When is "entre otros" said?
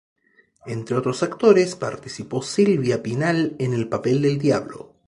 0.65-1.21